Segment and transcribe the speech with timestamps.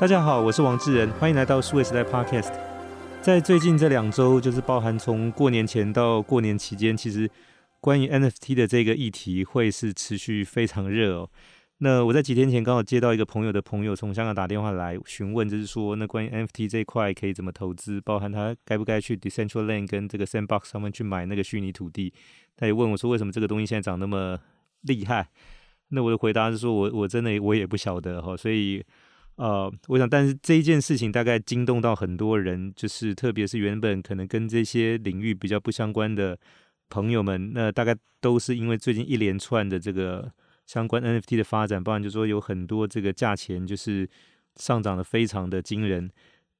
[0.00, 2.54] 大家好，我是王志仁，欢迎来到数位时代 Podcast。
[3.20, 7.30] 在最近这两周，就是包含从过年前到过年期间，其实
[7.82, 11.28] 关于 NFT 的这个议题会是持续非常热哦。
[11.80, 22.10] 那我在几天前刚好接到一个朋友的朋友从香港打电话来询问，就是说那关于 NFT 这一块可以怎么投资，包含他该不该去 Decentraland 跟这个 Sandbox 上面去买那个虚拟土地。
[22.56, 24.38] 他也问我说，为什么这个东西现在涨那么
[24.80, 25.28] 厉害？
[25.90, 28.82] 那我的回答是说我我真的我也不晓得哈，所以。
[29.40, 36.38] 呃，我想，但是这一件事情大概惊动到很多人，就是特别是原本可能跟这些领域比较不相关的
[36.90, 40.30] 朋友们，那大概都是因为最近一连串的这个
[40.66, 44.06] 相关 NFT 的发展，包含就说有很多这个价钱就是
[44.56, 46.10] 上涨的非常的惊人，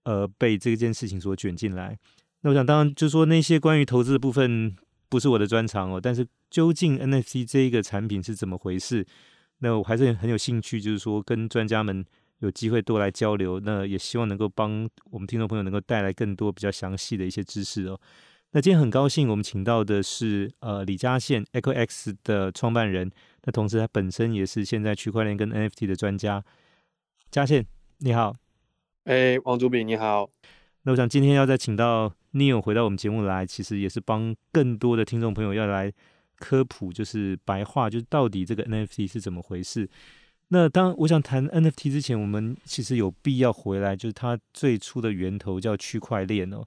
[0.05, 1.99] 呃，被这件事情所卷进来。
[2.41, 4.75] 那我想，当然就说那些关于投资的部分
[5.11, 9.07] 不是我的专长哦，但是究竟 NFT 这一个产品是怎么回事？
[9.59, 12.03] 那我还是很有兴趣，就是说跟专家们。
[12.41, 17.99] 有机会多来交流，那也希望能够帮我们听众朋友能够带来更多比较详细的一些知识哦。
[18.53, 23.11] 那今天很高兴，我们请到的是呃李嘉宪 Echo X 的创办人，
[23.45, 26.45] 那同时他本身也是现在区块链跟 NFT 的专家。
[27.31, 27.65] 嘉宪
[27.99, 28.35] 你好，
[29.05, 30.29] 哎、欸，王主笔你好。
[30.83, 35.93] 那我想今天要再请到 Neil 回到我们节目来，其实也是帮更多的听众朋友要来
[36.39, 39.89] 科普，就是白话，就是到底这个 NFT 是怎么回事。
[40.53, 46.67] 那当我想谈 NFT 之前，我们其实有必要回来，就是它最初的源头叫区块链哦。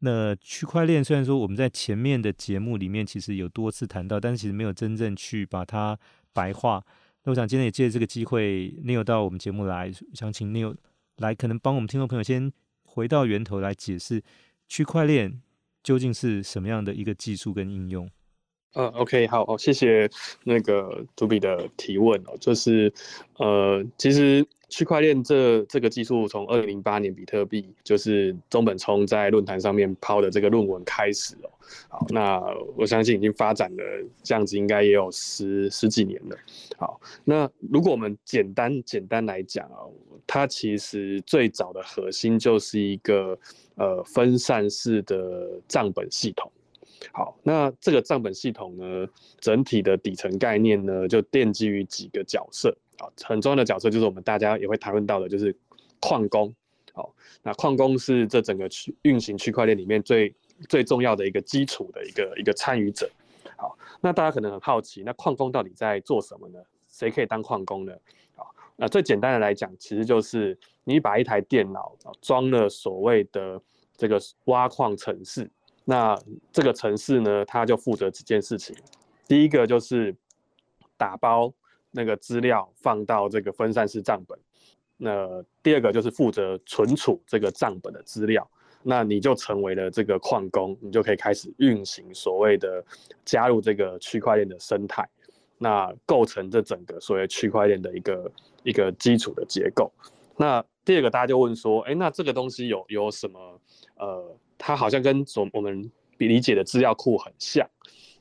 [0.00, 5.96] 那区块链虽然说我们在前面的节目里面其实有多次谈到，但是其实没有真正去把它
[6.32, 6.84] 白话。
[7.22, 10.74] 那我想今天也借这个机会，Neo 到我们节目来，想请 Neo
[11.18, 14.20] 来，可能帮我们听众朋友先回到源头来解释
[14.68, 15.40] 区块链
[15.84, 18.10] 究竟是什么样的一个技术跟应用。
[18.74, 20.08] 嗯，OK，好，好，谢谢
[20.44, 22.92] 那个主笔的提问哦，就是
[23.38, 31.50] 呃，其实区块链这这个技术从二零零八年比特币就是中本聪在论坛上面抛的这个论文开始哦，
[31.88, 32.40] 好，那
[32.76, 33.82] 我相信已经发展了
[34.22, 36.36] 这样子，应该也有十十几年了。
[36.78, 39.82] 好，那如果我们简单简单来讲啊，
[40.28, 43.36] 它其实最早的核心就是一个
[43.74, 46.48] 呃分散式的账本系统。
[47.12, 49.06] 好，那这个账本系统呢，
[49.40, 55.56] 整体的底层概念呢，就奠基于几个角色啊，很重要的角色就是我们大家也会谈论到的，就是
[55.98, 56.54] 矿工。
[56.92, 60.34] 好，那矿工是这整个区运行区块链里面最
[60.68, 63.08] 最重要的一个基础的一个一个参与者。
[63.56, 66.58] 好，那大家可能很好奇，那矿工到底在做什么呢？
[66.88, 67.94] 谁可以当矿工呢？
[68.34, 73.58] 好，那最简单的来讲，其实就是你把一台电脑装了所谓的
[73.96, 75.50] 这个挖矿程式。
[75.90, 76.16] 那
[76.52, 78.76] 这个城市呢，它就负责几件事情。
[79.26, 80.14] 第一个就是
[80.96, 81.52] 打包
[81.90, 84.38] 那个资料放到这个分散式账本。
[84.96, 88.48] 那第二个就是负责存储这个账本的资料。
[88.84, 92.84] 那你就成为了这个矿工，你就可以开始运行所谓的
[93.24, 95.04] 加入这个区块链的生态。
[95.58, 99.90] 那构成这整个所谓区块链的一个一个基础的结构。
[100.36, 103.60] 那第二个大家就问说，哎，那这个东西有有什么
[103.96, 104.36] 呃？
[104.62, 107.66] 它好像跟所我们理解的资料库很像，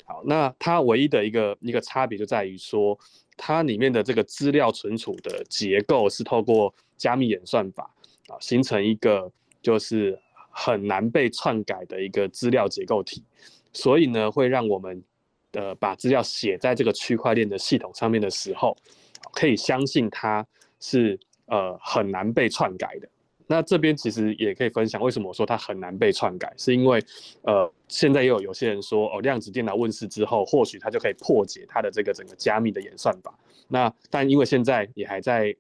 [0.06, 2.98] 好，那它唯一的一个一个差别就在于说，
[3.36, 7.94] 它里面的这个资料存储的结构是透过加密演算法
[8.30, 9.30] 啊，形成一个
[9.62, 10.18] 就是
[10.50, 13.22] 很难被篡改的一个资料结构体，
[13.74, 15.04] 所以呢，会让我们
[15.52, 18.78] 呃把资料写在这个区块链的系统上面的时候，
[19.34, 20.48] 可以相信它
[20.80, 23.10] 是呃很难被篡改的。
[23.52, 27.04] 那这边其实也可以分享，为什么我说它很难被篡改，是因为，
[27.42, 33.34] 呃，现在也有有些人说，哦，量子电脑问世之后，或许它就可以破解它的这个整个加密的演算法。
[33.68, 35.56] 那但因为现在也还在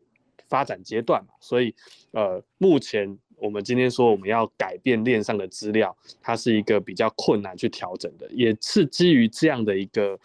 [0.48, 1.74] 发展阶段嘛，所以，
[2.12, 10.16] 呃，目前我们今天说我们要改变链上的资料，它是一个比较困难去调整的，也是基于这样的一个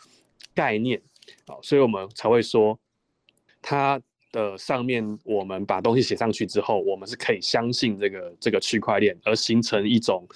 [0.55, 1.01] 概念，
[1.47, 2.79] 好，所以我们才会说
[3.63, 3.99] 它。
[4.35, 10.27] 的上面，我们把东西写上去之后，我们是可以相信这个这个区块链，而形成一种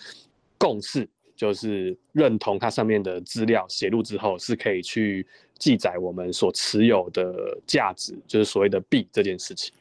[0.57, 5.27] 共识，就是认同它上面的资料写入之后是可以去
[5.59, 9.75] 记载我们所持有的价值，就是所谓的币这件事情。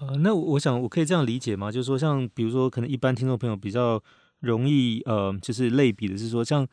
[0.00, 1.70] 呃，那我想我可以这样理解吗？
[1.70, 4.02] 就是说，像比如说，可能一般听众朋友比较
[4.40, 6.66] 容易呃，就是类比的是说，像。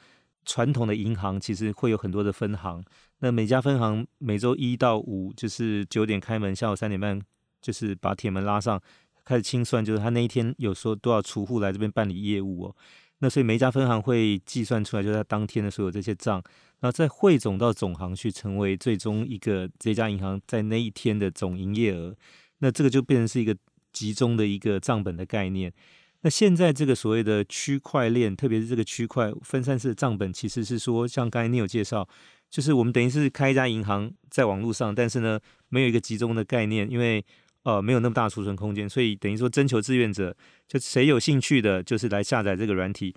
[0.49, 2.83] 传统的银行其实会有很多的分行，
[3.19, 7.21] 那每家分行每周一到五就是九点开门，下午三点半
[7.61, 8.81] 就是把铁门拉上，
[9.23, 12.75] 开始清算，就是他那一天有说多少储户来这边办理业务哦。
[13.19, 16.41] 那所以每一家分行会计算出来，就是他当天的所有这些账，
[16.79, 22.15] 然后再汇总到总行去，成为最终一个这家银行在那一天的总营业额。
[22.57, 23.55] 那这个就变成是一个
[23.93, 25.71] 集中的一个账本的概念。
[26.21, 32.07] 那现在这个所谓的区块链，特别是这个区块分散式的账本，其实是说，像刚才你有介绍，
[32.49, 35.39] 就是我们等于是开一家银行在网络上，但是呢，
[35.69, 37.23] 没有一个集中的概念，因为
[37.63, 40.35] 呃没有那么大储存空间，所以等于说征求志愿者，
[40.67, 43.15] 就谁有兴趣的，就是来下载这个软体。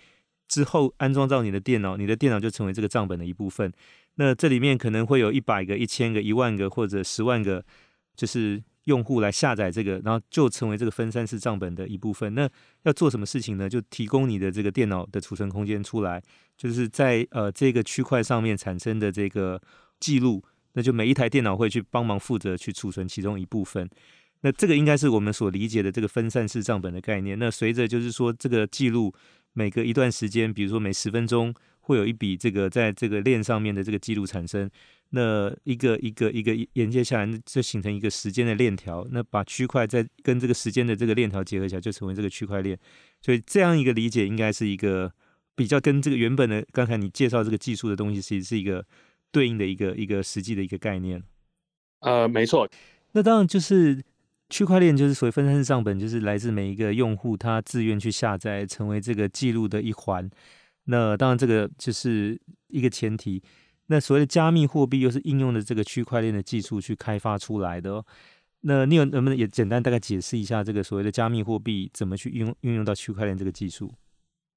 [0.48, 3.72] 之后安装到你的电脑，你的电脑就成为这个账本的一部分。
[4.16, 7.64] 那这里面可能会有一百个、一千个、一万个或者十万个，
[8.14, 12.34] 就是用户来下载这个，然后就成为这个分散式账本的一部分。
[12.34, 12.48] 那
[12.82, 13.68] 要做什么事情呢？
[13.68, 16.22] 就提供你的这个电脑的储存空间出来，
[16.56, 19.60] 就是在呃这个区块上面产生的这个
[20.00, 20.42] 记录，
[20.72, 23.88] 那就每一台电脑会去帮忙负责去储存其中一部分。
[24.40, 27.38] 那这个应该是我们所理解的这个分散式账本的概念。
[27.38, 29.14] 那随着就是说这个记录。
[29.54, 34.68] 每隔一段时间，比如说每十分钟，会有一笔这个在这个链上面的这个记录产生。
[35.10, 39.06] 那一个一个一个连接下来，就形成一个时间的链条。
[39.10, 42.78] 那把区块再跟这个时间的这个链条结合起来，就成为这个区块链。
[43.20, 45.12] 所以这样一个理解，应该是一个
[45.54, 48.84] 比较跟这个原本的刚才你介绍这个技术的东西，其实是一个
[49.30, 51.22] 对应的一个一个实际的一个概念。
[52.00, 52.66] 呃，没错。
[53.12, 54.02] 那当然就是。
[54.50, 60.28] 区块链就是所谓分散式账本，就是来自每一个用户他自愿去下载，成为这个记录的一环。
[60.84, 63.42] 那当然这个就是一个前提。
[63.86, 68.06] 那所谓的加密货币又是应用的这个区块链的技术去开发出来的哦。
[68.60, 73.92] 那你有能不能也简单大概解释一下这个所谓的加密货币怎么去运用运用到区块链这个技术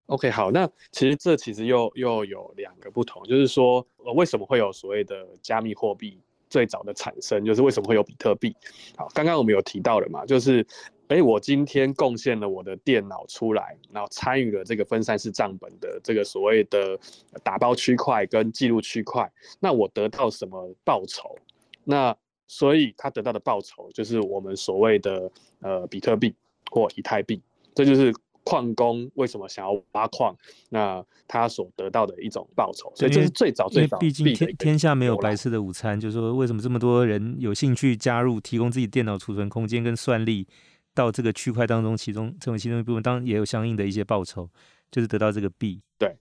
[0.06, 6.20] ？OK，好，那其实这其实又又有两个不同，就是说呃为什么会有所谓的加密货币？
[6.48, 8.56] 最早的产生就是为什么会有比特币？
[8.96, 10.66] 好，刚刚我们有提到了嘛，就是，
[11.08, 17.00] 哎，我今天贡献了我的电脑出来，然后参与了这个分散式账本的这个所谓的
[17.44, 21.36] 打包区块跟记录区块，那我得到什么报酬？
[21.84, 22.16] 那
[22.48, 25.32] 所以他得到的报酬就是我们所谓的
[25.62, 26.34] 呃比特币
[26.72, 27.42] 或以太币，
[27.74, 28.14] 这就是。
[28.48, 30.38] 矿工为什么想要挖矿？
[30.70, 33.98] 那他所得到的一种报酬，所以这是最早最早。
[33.98, 40.48] 毕竟天天下没有白吃的午餐，就是说为什么这么多人有兴趣加入，提供自己电脑储存空间跟算力
[40.96, 44.50] 到这个区块当中，其中成为其中一部分，当然也有相应的一些报酬，
[44.90, 45.80] 就是得到这个币。
[46.00, 46.16] 对，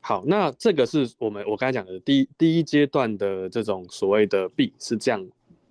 [0.00, 5.24] 好，那这个是我们我刚才讲的第一第一阶段的这种所谓的币是这样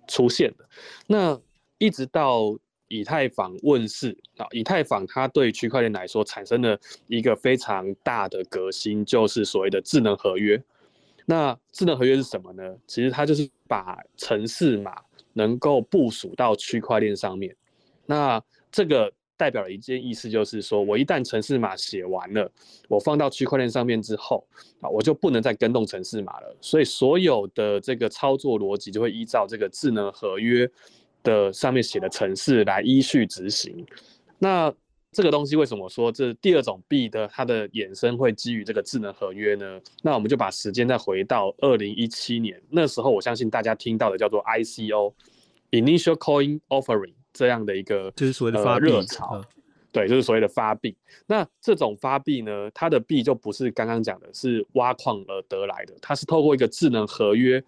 [0.08, 0.66] 出现的，
[1.06, 1.38] 那
[1.76, 2.56] 一直到。
[2.88, 6.78] 以太坊问世啊，以太坊它对区块链来说产生了
[7.08, 10.62] 一个非常大的革新，就是所谓的智能合约。
[11.24, 12.62] 那智能合约是什么呢？
[12.86, 14.94] 其实它就是把程式码
[15.32, 17.56] 能够部署到区块链上面。
[18.06, 22.50] 那这个代表了一件意思，就是说我一旦城市码写完了，
[22.88, 24.46] 我放到区块链上面之后
[24.80, 26.56] 啊，我就不能再更动城市码了。
[26.60, 30.70] 所以所有的这个操作逻辑就会依照这个智能合约
[31.22, 33.84] 的上面写的程式来依序执行，
[34.38, 34.72] 那
[35.10, 39.80] 这个东西为什么说这第二种币的它的衍生会基于这个智能合约呢？
[40.02, 49.44] 那我们就把时间再回到二零一七年，那时候我相信大家听到的叫做 ICO（Initial Coin Offering） 这样的一个就是所谓的发热潮，
[49.92, 50.96] 对，就是所谓的发币。
[51.26, 57.62] 那这种发币呢，它的币就不是刚刚讲的是挖矿而得来的，它是透过一个智能合约。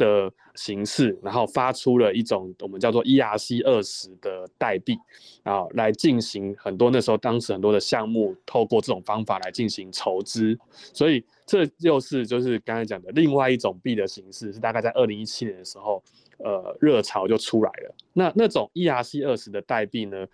[0.00, 4.96] 的形式，然后发出了一种我们叫做 ERC 二十的代币
[5.42, 10.58] 啊，来进行很多那时候当时很多的项目，透过这种方法来进行筹资，
[10.94, 16.02] 所以这又是就是刚才讲的另外一种币的形式，是大概在二零一七年的时候，
[16.44, 17.94] 呃，热潮就出来了。
[18.12, 20.26] 那那种 ERC 二十的代币呢，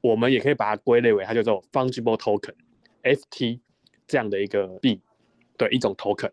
[0.00, 3.60] 我们也可以把它归类为它叫做 Fungible Token（FT）
[4.06, 5.00] 这样的一个币，
[5.56, 6.30] 对，一种 token。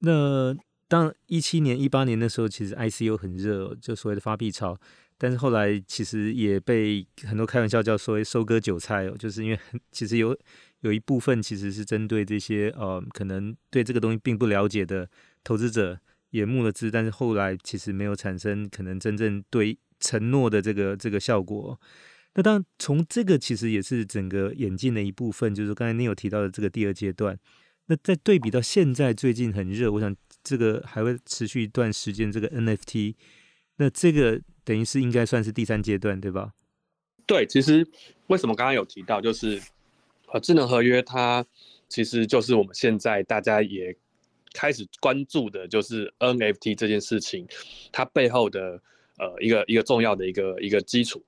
[0.00, 0.54] 那
[0.88, 4.78] 当一七年、一八年的时候，其实 ICO 很热，就所谓的发币潮。
[5.16, 9.58] 但是后来其实也被很多开玩笑叫所谓收割韭菜哦，就是因为
[9.92, 10.36] 其实有
[10.80, 15.08] 有一部分其实是针对这些呃可能对这个东西并不了解的
[15.44, 15.98] 投资者
[16.34, 21.80] 也募了资，但是后来其实没有产生可能真正对承诺的这个这个效果。
[22.34, 27.38] 那当然从这个其实也是整个演进的一部分，就是刚才你有提到的这个第二阶段。
[27.86, 30.12] 那再对比到现在最近很热，我想
[30.42, 32.32] 这个还会持续一段时间。
[32.32, 33.14] 这个 NFT，
[33.76, 36.54] 那这个等于是应该算是第三阶段，对吧？
[37.26, 37.86] 对，其实
[38.26, 39.62] 为什么刚刚有提到，就是
[40.32, 41.46] 呃智能合约，它
[41.88, 43.96] 其实就是我们现在大家也
[44.54, 47.46] 开始关注的，就是 NFT 这件事情，
[47.92, 48.80] 它背后的
[49.18, 51.22] 呃一个一个重要的一个一个基础，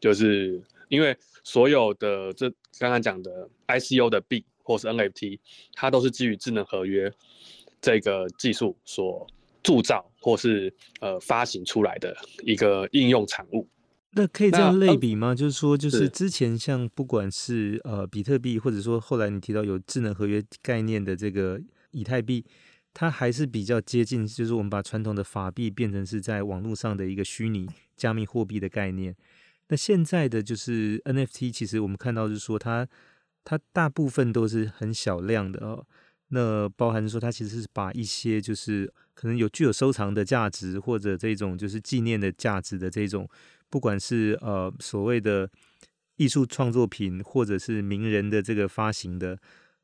[0.00, 0.58] 就是
[0.88, 2.48] 因为所有的这
[2.78, 4.42] 刚刚讲的 ICO 的币。
[4.62, 5.40] 或是 NFT，
[5.72, 7.12] 它都是基于智能合约
[7.80, 9.26] 这个技术所
[9.64, 13.66] 铸造或是呃发行出来的一个应用产物。
[14.12, 15.34] 那可以这样类比吗？
[15.34, 21.60] 就是说，就是之前像不管是呃比特币，或者说后来你提到有智能合约概念的这个
[21.90, 22.44] 以太币，
[22.92, 29.14] 它还是比较接近，就是我们把传统的法币变成是在网络上的一个虚拟加密货币的概念。
[29.68, 32.88] 那现在的就是 NFT，其实我们看到就是说它
[33.44, 35.86] 它大部分都是很小量的哦。
[36.28, 43.28] 那包含说它其实是把一些就是可能有具有收藏的价值或者这种就是纪念的价值的这种。
[43.68, 45.48] 不管是呃所谓的
[46.16, 49.38] 艺术创作品，或者是名人的这个发行的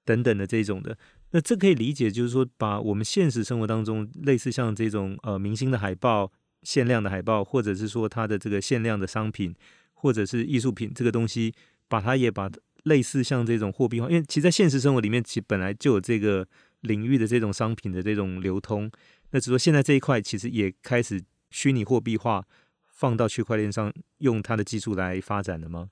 [0.04, 0.98] 等等的这种的，
[1.36, 9.54] 那这可以理解，就是说把我们现实生活当中类似像这种呃明星的海报、限量的海报，或者是说它的这个限量的商品，
[9.92, 11.52] 或者是艺术品这个东西，
[11.88, 12.50] 把它也把
[12.84, 16.48] 类似像这种货币化，因为其实在现实生活里面，其实本来就有这个
[16.80, 18.90] 领域的这种商品的这种流通，
[19.32, 22.46] 那只说现在这一块其实也开始虚拟货币化。
[22.88, 25.90] 放到区块链上用它的技术来发展的吗？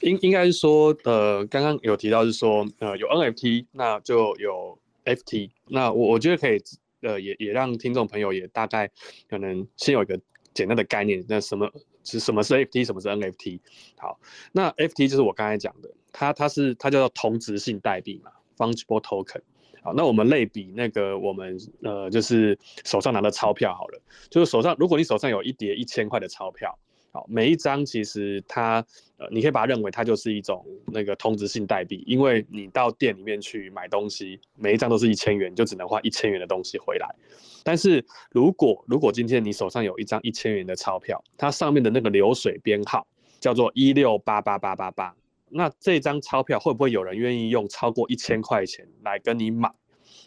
[0.00, 5.50] 应应该是说，呃，刚刚有提到是说，呃，有 NFT，那就有 FT。
[5.68, 6.62] 那我我觉得可以，
[7.00, 8.90] 呃，也也让听众朋友也大概
[9.28, 10.18] 可能先有一个
[10.54, 11.24] 简单的概念。
[11.28, 11.70] 那什么
[12.04, 13.60] 是什么是 FT，什么是 NFT？
[13.96, 14.18] 好，
[14.52, 19.40] 那 FT 就是我刚才讲的，它它是它叫做同质性代币嘛，Fungible Token。
[19.84, 26.78] 好，那我们类比那个我们呃，就是手上拿的钞票好了，就是手上如果你手上有一叠一千块的钞票，
[27.12, 28.84] 好，每一张其实它
[29.18, 37.14] 呃，你可以把它认为它就是一种那个同质性代币，因为你到店里面去买东西，每一张都是一千元，就只能换一千元的东西回来。
[37.62, 43.06] 但是如果如果今天你手上有一张一千元的钞票，它上面的那个流水编号
[43.38, 45.14] 叫做一六八八八八八。
[45.50, 49.70] 那这张钞票会不会有人愿意用超过一千块钱来跟你买？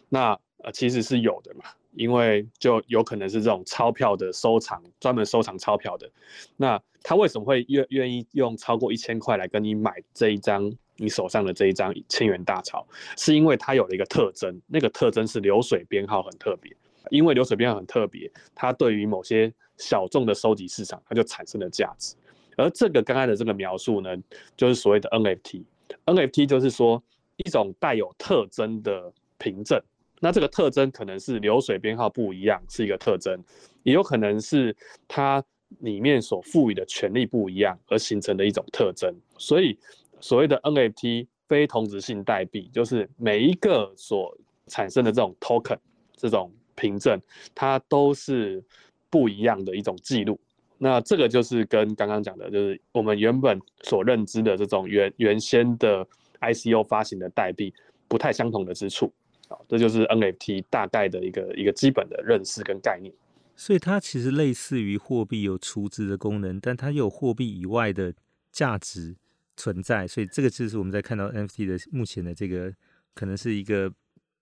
[0.08, 1.65] 那呃其实是有的嘛，
[1.96, 6.10] 因为就有可能是这种钞票的收藏，专门收藏钞票的。
[6.58, 12.86] 那他为什么会愿愿意用超过一千块来跟你买这一张你手上的这一张千元大钞？
[13.18, 16.75] 是因为它有了一个特征，那个特征是流水编号很特别。
[17.12, 22.16] 因为流水编号很特别，它对于某些小众的收集市场，它就产生了价值。
[22.58, 24.16] 而这个刚才的这个描述呢，
[24.58, 25.64] 就是所谓的 NFT。
[26.06, 27.04] NFT 就是说
[27.38, 29.80] 一种带有特征的凭证。
[30.25, 33.39] 那这个特征可能是流水编号不一样，是一个特征，
[33.84, 34.75] 也有可能是
[35.08, 35.44] 它
[35.82, 39.13] 里面所赋予的权利不一样而形成的一种特征。
[39.38, 39.77] 所以
[40.20, 45.77] 所谓的 NFT 非同质性代币，就是每一个所产生的这种 token
[46.15, 47.22] 这种凭证，
[47.53, 48.63] 它都是
[49.12, 50.39] 不一样的一种记录。
[50.79, 56.03] 那这个就是跟刚刚讲的，就是我们原本所认知的这种原原先的
[56.41, 57.72] ICO 发行的代币
[58.08, 59.13] 不太相同的之处。
[59.48, 63.14] 好，这就是 NFT 大概的一个一个基本的认识跟概念。
[63.56, 68.14] 所以它其实类似于货币有储值的功能，但它有货币以外的
[68.52, 69.16] 价值
[69.56, 70.08] 存在。
[70.08, 72.74] 所以这个就是我们在看到 NFT 的目前的这个，
[73.14, 73.90] 可能是一个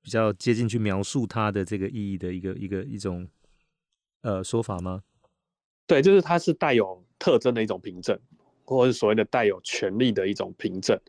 [0.01, 3.27] 比较接近去描述它的这个意义的一个一个一种
[4.21, 5.03] 呃说法吗？
[5.85, 8.17] 对，就是它是带有特征的一种凭证，
[8.65, 10.99] 或者是所谓的带有权利的一种凭证。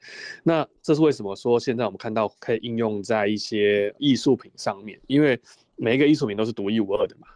[0.43, 5.01] 那这是为什么说现在我们看到可以应用在一些艺术品上面？
[5.07, 5.41] 因为
[5.77, 7.29] 每一个艺术品都是独一无二的嘛。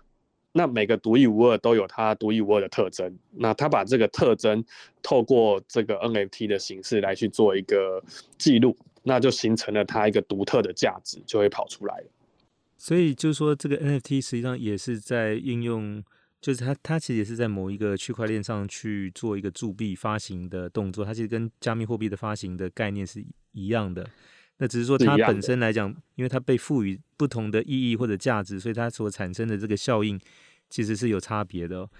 [0.52, 3.16] 那每个独一无二都有它独一无二的特征。
[3.30, 4.64] 那它把这个特征
[5.02, 8.02] 透过这个 NFT 的形式来去做一个
[8.38, 12.06] 记录，那就形成了它一个独特的价值，就会跑出来了。
[12.76, 16.02] 所以就是说，这个 NFT 实际上也是在应用。
[16.40, 21.04] 就是它，它其实也是在某一个区块链上去做一个铸币发行的动作。
[21.04, 24.08] 它其实跟加密货币的发行的概念是一样的。
[24.58, 30.18] 那只是说它本身来讲，因为它被赋予不同的意义或者价值，所以它所产生的这个效应
[30.70, 31.90] 其实是有差别的哦。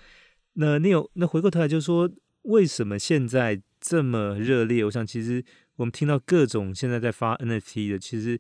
[0.54, 2.09] 那你有那回过头来就是说，
[2.42, 4.85] 为什么现在这么热烈？
[4.85, 5.45] 我想其实
[5.76, 8.38] 我们听到各种现在在发 NFT 的，其实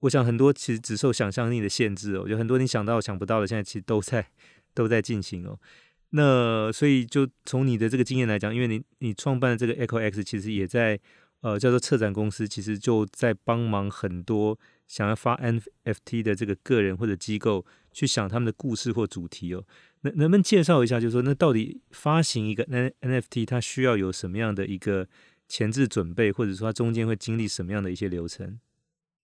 [0.00, 4.28] 我想很多其实只受想象力的限制哦，有很多你想到想不到的，现在其实都在。
[4.74, 5.58] 都在进行哦，
[6.10, 10.98] 那所以就从你的这个经验来讲，因为你你创办的这个 Echo X 其实也在
[11.40, 19.64] 呃叫做策展公司，其实就在帮忙很多想要发 NFT 的这个个人或者机构去想他们的故事或主题哦。
[20.02, 25.08] 那能不能介绍一下，就是说那到底发行一个 N NFT 它需要有什么样的一个
[25.48, 28.58] 前置准备，或者说它中间会经历什么样的一些流程？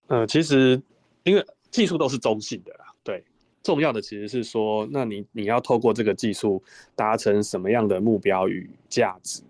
[0.07, 0.81] 呃，其实
[1.23, 3.23] 因为技术都是中性的啦，对。
[3.63, 6.61] 重要的其实是说，那你你要透过这个技术
[6.95, 9.41] 达成什么样的目标与价值？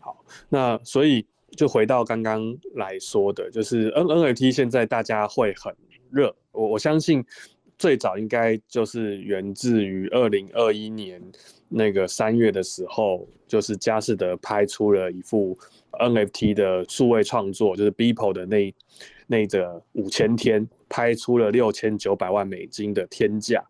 [0.00, 1.24] 好，那所以
[1.56, 5.74] 就回到刚刚来说的，就是 N NFT 现在大家会很
[6.10, 7.24] 热，我我相信
[7.78, 11.20] 最早应该就是源自于二零二一年
[11.68, 15.58] 那个三月的时候，就是佳士得拍出了一幅
[15.92, 18.74] NFT 的数位创作，就是 Beeple 的那
[19.26, 23.64] 那个五千天，拍出了六千九百万美金的天价，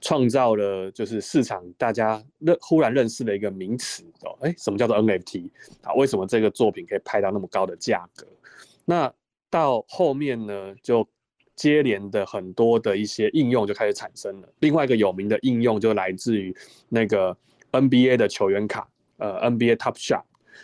[0.00, 5.50] 创造了就是市场大家认忽然认识的一个名词哦，哎，什么叫做 NFT
[5.82, 5.92] 啊？
[5.94, 8.26] 为什么这个作品可以拍到那么高的价格？
[8.84, 9.12] 那
[9.50, 11.06] 到后面呢，就
[11.60, 14.48] 接连的很多的一些应用就开始产生了。
[14.60, 16.56] 另外一个有名的应用就来自于
[16.88, 17.36] 那个
[17.72, 18.88] NBA 的球员卡，
[19.18, 20.22] 呃，NBA Top Shot。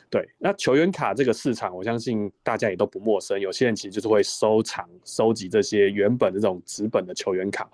[0.09, 3.39] 对，那球员卡这个市场，我相信大家也都不陌生。
[3.39, 7.69] 有些人其实就是会收藏、收集这些原本这种纸本的球员卡。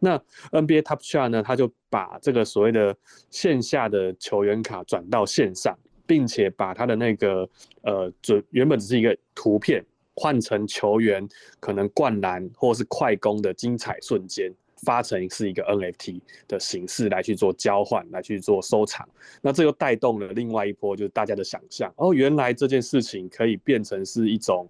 [0.00, 0.18] 那
[0.50, 2.96] NBA Top Shot 呢，他就把这个所谓的
[3.30, 7.48] 线下的球员卡转到线上，并且把他的那个
[7.82, 9.84] 呃，就原本只是一个图片。
[10.14, 11.28] 换成球员
[11.60, 14.52] 可能灌篮或是快攻的精彩瞬间，
[14.82, 19.08] 发成是一个 NFT 的形式来去做交换，来去做收藏。
[19.40, 24.68] 那这又带动了另外一波，就是大家的想象哦，原来这件事情可以变成是一种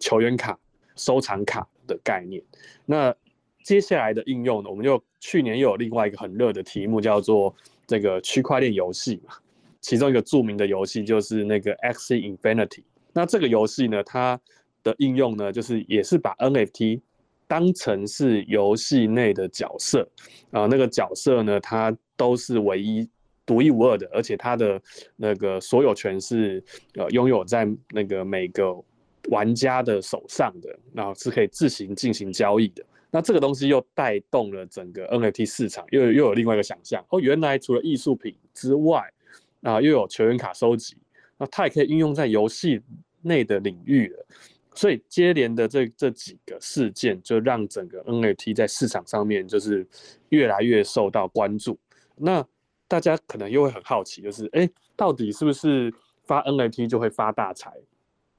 [0.00, 0.58] 球员卡、
[0.96, 2.42] 收藏卡的概念。
[2.84, 3.14] 那
[3.64, 7.54] 接下来的应用呢，我们就去年又有另外一个很热的题目，叫做
[7.86, 9.34] 这个区块链游戏嘛。
[9.80, 12.82] 其中一个著名的游戏就是那个 X Infinity。
[13.12, 14.40] 那这个游戏呢，它
[14.82, 17.00] 的应用呢，就是也是把 NFT
[17.46, 20.08] 当成是游戏内的角色
[20.50, 23.08] 啊，那个角色呢，它都是唯一
[23.44, 24.80] 独一无二的，而且它的
[25.16, 26.62] 那个所有权是
[26.94, 28.74] 呃拥有在那个每个
[29.28, 32.84] 玩家的手上的，然后是可以自行进行交易的。
[33.10, 39.02] 那这个东西又带动了整个 NFT 市场，又又有另外一个想象哦，原来除了艺术品之外
[39.60, 40.96] 啊，又有球员卡收集，
[41.36, 42.80] 那它也可以应用在游戏
[43.20, 44.26] 内的领域了。
[44.74, 49.86] 所以接连的这这几个事件，就让整个 NFT 在市场上面就是
[50.30, 51.78] 越来越受到关注。
[52.16, 52.44] 那
[52.88, 55.92] 大家可能又会很好奇，就是哎，到底是不是
[56.24, 57.72] 发 NFT 就会发大财？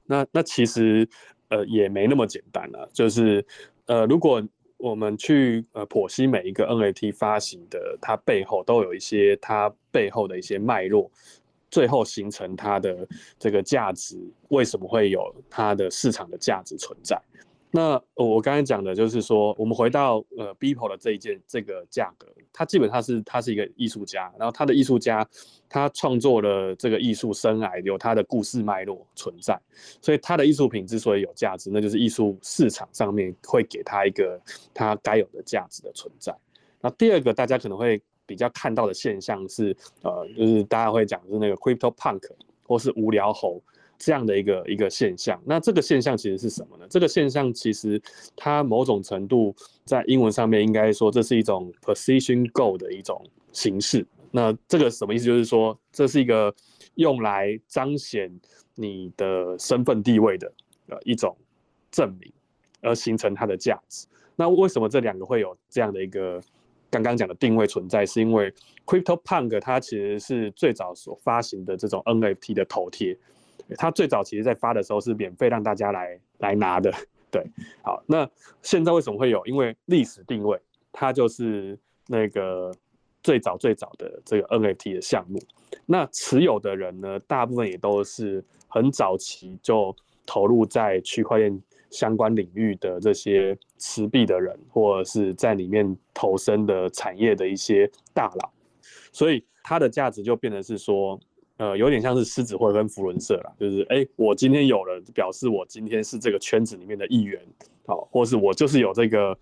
[0.06, 1.08] 那那其实
[1.48, 2.86] 呃也没那么简单啊。
[2.92, 3.44] 就是
[3.86, 4.42] 呃，如果
[4.76, 11.10] 我们去呃剖析每一个 NFT 发行的，它背后都有一些它背后的一些脉络。
[11.74, 13.04] 最后形成它的
[13.36, 14.16] 这个价值，
[14.50, 17.20] 为什么会有它的市场的价值存在？
[17.72, 25.28] 那我刚才讲的就是说，我们回到呃 Beeple 的这一件这个价格，它基本上是它是一个艺术家，然后他的艺术家
[25.68, 29.60] 他创作了这个艺术生涯，有他的故事脉络存在，
[30.00, 34.40] 所以他的艺术品之所以有价值，那就是艺术市场上面会给他一个
[34.72, 36.32] 他该有的价值的存在。
[36.80, 38.00] 那第二个，大家可能会。
[38.26, 42.22] 比较看到的现象是，呃，就是大家会讲是那个 Crypto Punk
[42.66, 43.62] 或是无聊猴
[43.98, 45.40] 这样的一个一个现象。
[45.44, 46.86] 那这个现象其实是什么呢？
[46.88, 48.00] 这个现象其实
[48.34, 54.06] 它某种程度在英文上面应该说，这是一种 Position Gold 的一种形式。
[54.30, 55.24] 那这个什么意思？
[55.26, 56.54] 就是说这是一个
[56.94, 58.32] 用来彰显
[58.74, 60.52] 你的身份地位的
[60.88, 61.36] 呃一种
[61.90, 62.32] 证明，
[62.80, 64.06] 而形成它的价值。
[64.34, 66.40] 那为什么这两个会有这样的一个？
[67.02, 68.52] 刚刚讲的定位存在，是因为
[68.86, 73.16] Crypto Punk 它其实是最早所发行的这种 NFT 的头贴，
[73.76, 76.92] 它最早其实在发的时候是免费让大家来来拿的。
[77.30, 77.44] 对，
[77.82, 78.28] 好，那
[78.62, 79.44] 现在为什么会有？
[79.46, 80.58] 因为历史定位，
[80.92, 82.70] 它就是那个
[83.22, 85.38] 最早最早的这个 NFT 的项目。
[85.86, 91.62] 那持有的人呢，大部分也都是很早期就投入在区块链。
[91.90, 98.50] 相关领域的这些持币的人，或者是在里面投身的产业的一些大佬，
[99.12, 101.20] 所以它的价值就变成是说，
[101.58, 107.38] 呃，有点像是狮子会跟福伦社了，就是哎、我今天有了，表示我今天是这个圈子里面的一员，
[107.84, 109.36] 好，或是我就是有这个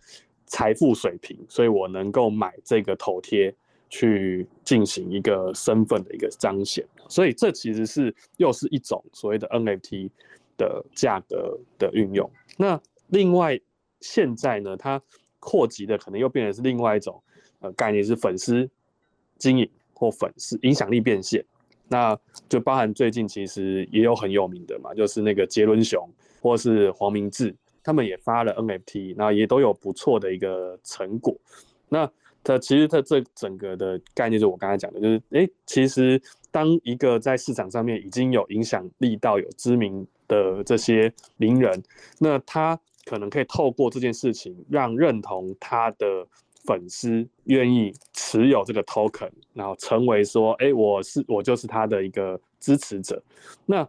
[0.47, 3.55] 财富水平，所以我能够买这个头贴
[3.89, 10.11] 去进行一个身份的一个彰显，所以这其实是又是一种所谓的 NFT
[10.57, 12.29] 的价格的运用。
[12.57, 13.61] 那另外，
[14.03, 15.01] 现在呢，它
[15.41, 17.23] 扩及的可能又变成是另外一种
[17.61, 18.69] 呃概念，是粉丝
[19.39, 21.43] 经营或粉丝影响力变现。
[21.89, 26.07] 那就包含最近其实也有很有名的嘛，就是那个杰伦熊
[26.41, 31.35] 或是黄明志，他们也发了 NFT，那也都有不错的一个成果。
[31.89, 32.11] 那
[32.45, 40.07] 它其实它这整个的概念，就是我刚才讲的，就是哎，其实当一个在市场上面已经有影响力到有知名。
[40.29, 41.83] 的这些名人，
[42.19, 46.27] 那他可能可以透过这件事情，让认同他的
[46.65, 53.23] 粉丝愿意持有这个 token，然后成为说，哎，我是我就是他的一个支持者。
[53.67, 53.87] 那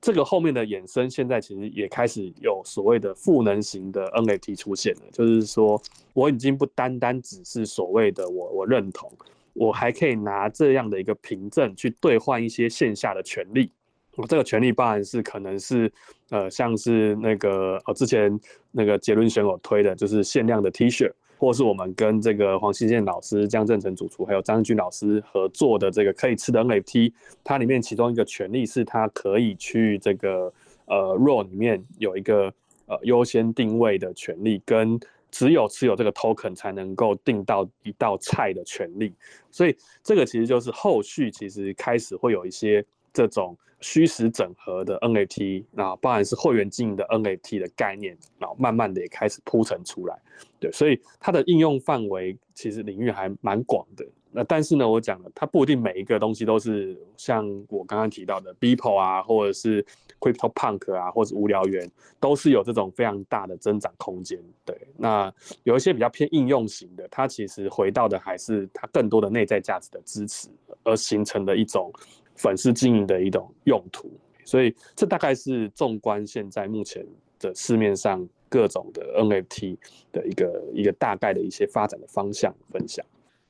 [0.00, 5.80] 这个后面的衍生，现在其实也开始有所谓的赋能型的 NFT 出现了，就是说
[6.12, 9.10] 我已经不单单只是所谓的我我认同，
[9.52, 13.70] 我还可以拿这样的一个凭证去兑换一些线下的权利。
[14.16, 15.90] 我这个权利包含是可能是
[16.30, 18.38] 呃像是那个呃之前
[18.72, 21.10] 那个杰伦选手推的，就是限量的 T 恤。
[21.38, 27.12] 或是我们跟这个黄新建老师、江正成主厨还有张军老师合作的这个可以吃的 NFT，
[27.44, 30.50] 它里面其中一个权利是它可以去这个
[30.86, 32.50] 呃 RAW 里面有一个
[32.86, 34.98] 呃优先定位的权利，跟
[35.30, 39.12] 只有持有这个 token 才能够订到一道菜的权利。
[39.50, 42.82] 所以这个其实就是后续其实开始会有一些
[43.16, 50.18] 这种虚实整合的 NFT，那包含是会员经营的 NFT 的概念，然后慢慢的也开始铺陈出来。
[50.60, 54.06] 对，所以它的应用范围其实领域还蛮广的。
[54.30, 59.82] 那但是呢，我讲了，它不一定每一个东西都是像我刚刚提到的 Beeple 啊，或者是
[60.20, 64.38] Crypto Punk 啊，或者无聊猿，都是有这种非常大的增长空间。
[64.62, 70.48] 对，那有一些比较偏应用型的，它其实回到的还是它更多的内在价值的支持，
[70.84, 71.90] 而形成的一种
[72.36, 74.10] 粉丝经营的一种用途。
[74.44, 77.04] 所以这大概是纵观现在目前
[77.38, 78.28] 的市面上。
[78.48, 79.76] 各种的 NFT
[80.12, 83.04] 的一个一个大概的一些发展的方向分享。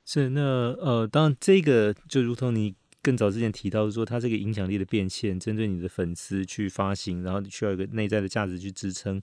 [0.07, 0.41] 是那
[0.81, 9.21] 呃，当然这个就如同你更早之前提到说，它这个影响力的变现，针对你的粉丝去发行，然后你需要一个内在的价值去支撑。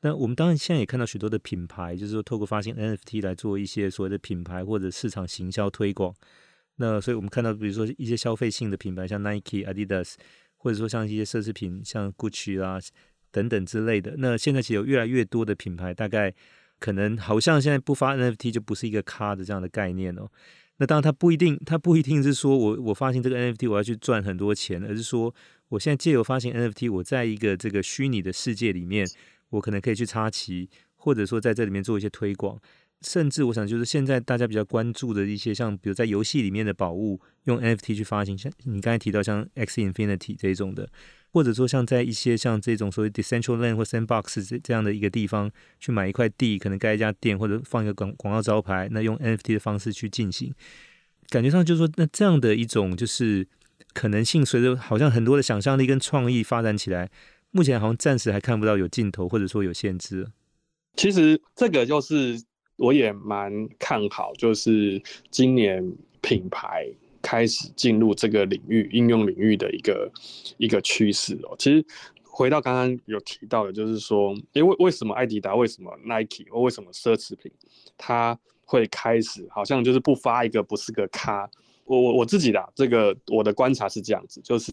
[0.00, 6.12] 那我们当然现在也看到许多的品牌，就是说透过发行 NFT 来做一些所谓的品牌或者市场行销推广。
[6.76, 10.14] 那所以我们看到，比如说一些消费性的品牌，像 Nike、Adidas，
[10.56, 12.78] 或者说像一些奢侈品，像 Gucci 啦。
[13.34, 16.34] 等等之类的，那现在其实有越来越多的品牌，大概
[16.78, 20.28] 可能好像现在不发 NFT 就不是一个咖的这样的概念哦。
[20.76, 25.34] 那当然，它不一定，它不一定是说我我发行这个 NFT 我要去赚很多钱，而是说
[25.70, 29.08] 我现在借由发行 NFT，我在一个这个虚拟的世界里面，
[29.48, 32.60] 我可能可以去插旗，或者说在这里面做一些推广，
[33.02, 40.88] 甚至我想就是现在大家比较关注的一些，像比如在游戏里面的宝物，用 NFT 去发行，像你刚才提到像 X Infinity 这种的。
[41.34, 50.52] 或者说，像在一些像这种所谓 Decentraland 或 Sandbox 这这样的一个地方，去买一块地，可能盖一家店，或者放一个广广告招牌，那用 NFT 的方式去进行，
[51.30, 53.48] 感觉上就是说，那这样的一种就是
[53.94, 57.10] 可能性，随着好像很多的想象力跟创意发展起来，
[57.50, 60.28] 目前好像暂时还看不到有尽头，或者说有限制。
[60.96, 62.38] 其实这个就是
[62.76, 66.86] 我也蛮看好，就是今年品牌。
[67.24, 70.10] 开始进入这个领域，应用领域的一个
[70.58, 71.54] 一个趋势哦。
[71.56, 71.86] 其实
[72.24, 77.52] 回到刚刚有提到的，就是说，因为为什么艾迪达、为什么 Nike 或为什么奢侈品，
[77.96, 81.48] 它会开始好像就是不发一个不是个咖。
[81.84, 84.72] 我我我自己的这个我的观察是这样子，就是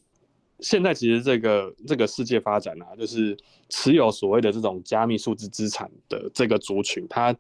[0.60, 3.38] 现在其实这个这个世界发展啊，就是
[3.70, 7.32] 持有所谓的这种加密数字资产的这个族群，它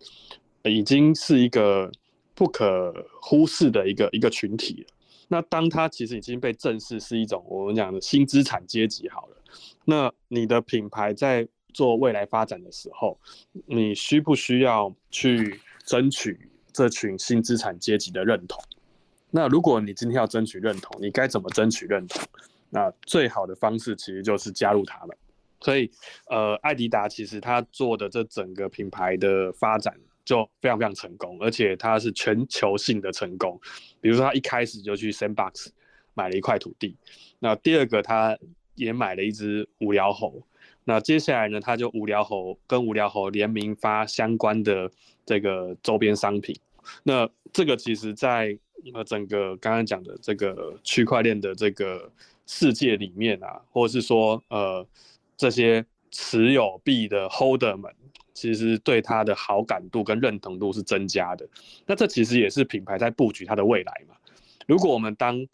[0.64, 1.92] 已经是一个
[2.34, 4.94] 不可忽视的一个一个群体了。
[5.28, 9.38] 那当它其实已经被正视是一种我们讲的新资产阶级好了，
[9.86, 13.20] 那你的品牌在做未来发展的时候，
[13.68, 18.60] 你需不需要去争取这群新资产阶级的认同？
[19.30, 22.24] 那如果你今天要争取认同，你该怎么争取认同？
[22.72, 25.16] 那最好的方式其实就是加入他们。
[25.62, 25.92] 所以，
[26.28, 29.94] 呃，艾迪达其实他做的这整个品牌的发展。
[30.30, 33.60] 就非常非常成功，而且它是全球性的成功。
[34.00, 35.70] 比如说，他一开始就去 Sandbox
[36.14, 36.96] 买了一块土地，
[37.40, 38.38] 那第二个他
[38.76, 40.40] 也买了一只无聊猴。
[40.84, 44.92] 那接下来呢，他就无聊猴跟无聊猴联名发相关的
[45.26, 46.56] 这个周边商品。
[47.02, 48.56] 那这个其实在
[48.94, 52.08] 呃整个刚刚讲的这个区块链的这个
[52.46, 54.88] 世界里面啊，或者是说呃
[55.36, 57.92] 这些持有币的 Holder 们。
[58.40, 61.46] 其实对它的好感度跟认同度是增加的，
[61.86, 64.16] 那这其实也是品牌在布局它的未来嘛。
[64.66, 65.46] 如果我们当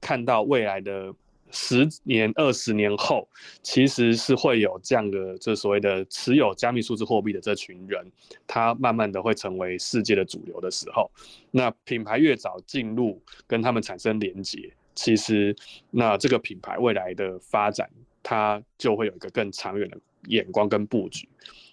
[0.00, 1.12] 看到未来的
[1.50, 3.26] 十年、二十年后，
[3.60, 8.06] 其实是会有这样的这所谓的持有加密数字货币的这群人，
[8.46, 11.10] 他慢慢的会成为世界的主流的时候，
[11.50, 15.56] 那品牌越早进入跟他们产生连接，其实
[15.90, 17.90] 那这个品牌未来的发展，
[18.22, 19.98] 它就会有一个更长远的
[20.28, 21.28] 眼光跟布局。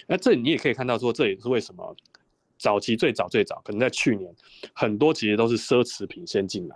[0.07, 1.95] 那这你也可以看到，说这也是为什么
[2.57, 4.33] 早期最早最早，可能在去年，
[4.73, 6.75] 很多其实都是奢侈品先进来，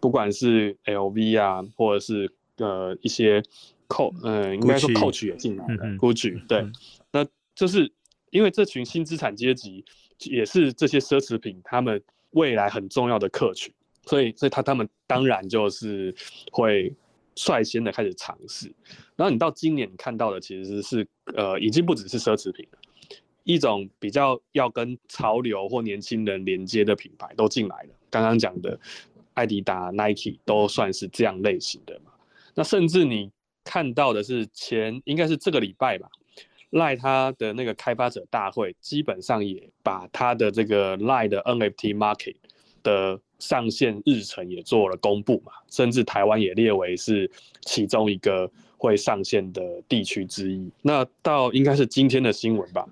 [0.00, 3.42] 不管是 LV 啊，或者是呃一些
[3.88, 6.64] Co，嗯，应该说 Coach 也进来了，Gucci 对，
[7.10, 7.90] 那就是
[8.30, 9.84] 因为这群新资产阶级
[10.24, 13.72] 也是这些奢侈品他们未来很重要的客群，
[14.04, 16.14] 所以所以他他们当然就是
[16.52, 16.92] 会
[17.38, 18.66] 率先的开始尝试。
[19.16, 22.78] 然后你到今年看到的其实是呃，已经不只是奢侈品了，
[23.44, 27.90] 一种比较要跟潮流或年轻人连接的品牌都进来了。
[28.10, 28.78] 刚刚讲的
[29.34, 32.10] 艾迪达、Nike 都算是这样类型的嘛。
[32.54, 33.30] 那甚至你
[33.62, 36.08] 看到的是前应该是这个礼拜吧。
[36.72, 42.36] 赖他的那个开发者大会，基本上也把他的这个赖的 NFT market
[42.82, 47.30] 的上线日程也做了公布嘛，甚至台湾也列为是
[47.62, 50.70] 其中一个会上线的地区之一。
[50.82, 52.86] 那到应该是今天的新闻吧，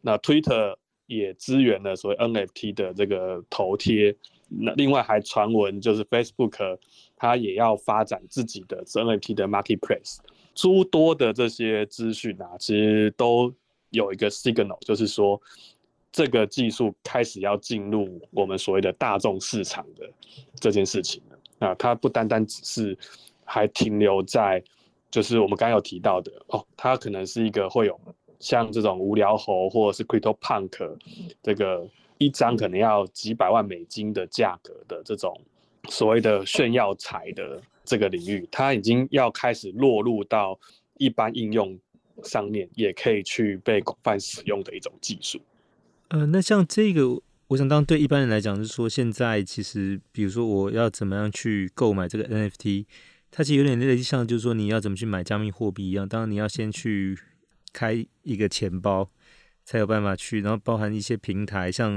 [0.00, 4.14] 那 Twitter 也支援了所谓 NFT 的这个头贴，
[4.48, 6.78] 那另外还传闻就是 Facebook
[7.16, 10.18] 它也要发展自己的 NFT 的 marketplace。
[10.54, 13.52] 诸多的这些资讯啊，其实都
[13.90, 15.40] 有一个 signal，就是说
[16.12, 20.08] 这个技术开始要进入我们所谓的大众市场的
[20.60, 21.66] 这件事情了。
[21.66, 22.98] 啊，它不单单只是
[23.44, 24.62] 还停留在，
[25.10, 27.98] 就是我们刚刚有提到的哦，它可能是一个会有
[28.38, 30.96] 像这种无聊猴或者是 Crypto Punk
[31.42, 35.40] 这个一张可能要几百万美金的价格的这种
[35.88, 37.60] 所谓的炫耀财的。
[37.84, 40.56] 这个领域，它已经要开始落入到
[40.98, 41.76] 一般应用
[42.22, 45.40] 上面，也可以去被广泛使用的一种技术。
[46.12, 52.84] 呃，那像这个，我想当对一般人来讲，就是说现在其实，比如说我要怎么样去购买这个 NFT，
[53.30, 57.18] 它其实有点类似像就是说你要怎么去买加密货币一样，当然你要先去
[57.72, 59.10] 开一个钱包，
[59.64, 61.96] 才有办法去，然后包含一些平台，像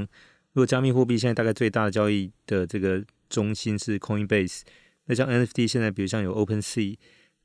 [0.54, 4.62] 如果加密货币现在大概最大的交易的这个中心是 Coinbase。
[5.08, 6.95] 那像 NFT 现在，比如像有 OpenSea，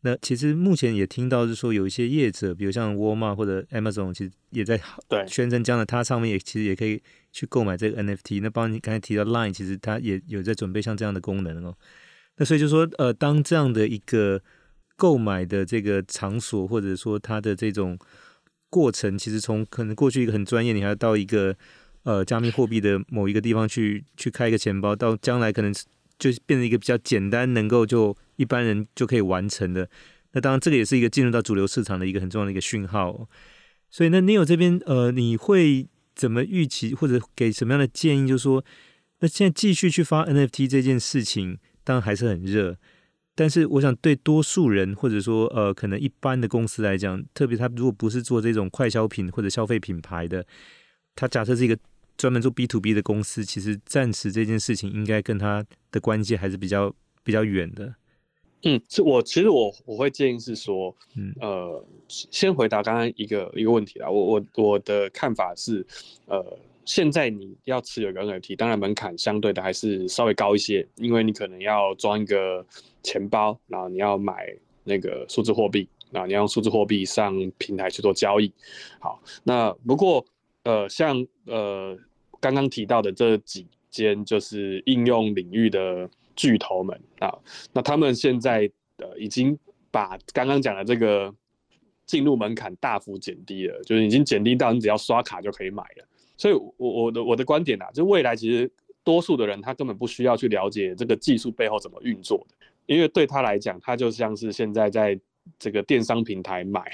[0.03, 4.81] 那其实目前也听到是说有一些业者，比如像沃尔玛或者 Amazon，其实也在
[5.27, 8.41] 宣称，将来它上面也其实也可以去购买这个 NFT。
[8.41, 11.77] 那包括你刚才提到 Line，其实它也有在准备像这样的功能哦。
[12.39, 14.41] 那所以就说，呃，当这样的一个
[14.97, 17.99] 购买的这个场所，或者说它的这种
[18.71, 21.55] 过程，其实从可能过去一个很专业，你还要到一个
[22.05, 25.75] 呃加密货币的某一个地方去去开一个钱包，到将来可能。
[26.21, 29.89] 就变成一个比较简单，能够就一般人就可以完成的。
[30.33, 33.27] 那当然，这个也是一个进入到主流市场的一个很重要的一个讯号。
[33.89, 38.29] 所以，那 Neil 这边呃，你会怎么预期或者给什么样的建议？
[38.29, 38.63] 就是说，
[39.21, 42.77] 那现在继续去发 NFT 这件事情，当然还是很热。
[43.35, 50.47] 但是，我想对多数人或者说呃，可能一般的公司来讲，特别他如果不是做这种快消品或者消费品牌的，
[51.17, 51.77] 他假设是一个。
[52.21, 57.95] 专门做 B to B 的公司，其实暂时这件事情应该跟他的关系还是比较比较远的。
[58.63, 64.11] 嗯，是我其实我我会建议是说，嗯呃，先回答刚刚一个一个问题啦。
[64.11, 65.83] 我我我的看法是，
[66.27, 72.63] 呃，现在你要持有一个 NFT，当然门槛相对的还是稍微高一些，因为你可能要装一个
[73.03, 74.55] 钱包，然后你要买
[74.85, 78.53] 那个数字货币，然后你要用数字货币上平台去做交易。
[78.99, 80.23] 好，那不过
[80.65, 81.99] 呃，像呃。
[82.41, 87.33] 刚刚提到的这几间就是应用领域的巨头们啊，
[87.73, 89.59] 那他们现在呃已经
[89.91, 91.33] 把刚刚讲的这个
[92.07, 96.07] 进入门槛大幅减低了，就是已经减低到你只要刷卡就可以买了。
[96.37, 98.71] 所以我，我的我的观点啊，就未来其实
[99.05, 102.55] 多数的人他根本不需要去了解这个技术背后怎么运作的，
[102.87, 105.19] 因为对他来讲，他就像是现在在
[105.59, 106.91] 这个电商平台买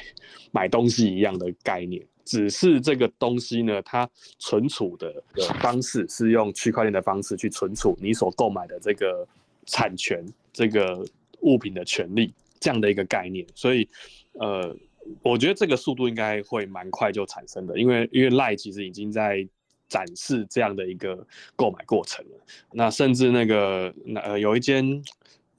[0.51, 2.05] 买东西一样的概念。
[2.27, 4.07] 只是这个东西呢，它
[4.39, 9.27] 存储的的方式是用区块链的方式去存储你所购买的这个
[9.65, 11.03] 产权、这个
[11.41, 13.47] 物品的权利这样的一个概念。
[13.55, 13.89] 所以，
[14.33, 14.77] 呃，
[15.23, 19.49] 我觉得这个速度应该会蛮快就产生的，因为因为 LINE 其实已经在
[19.89, 22.33] 展示这样的一个购买过程了。
[22.73, 25.03] 那甚至那个那呃有一间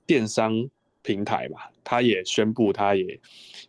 [0.06, 0.70] 电商。
[1.08, 3.18] 平台嘛，他也宣布，他也